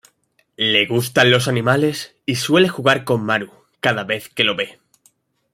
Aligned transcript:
Le 0.57 0.87
gustan 0.87 1.29
los 1.29 1.47
animales 1.47 2.15
y 2.25 2.33
suele 2.37 2.67
jugar 2.67 3.03
con 3.03 3.23
Maru 3.23 3.51
cada 3.81 4.03
vez 4.03 4.29
que 4.29 4.43
lo 4.43 4.55
ve. 4.55 4.79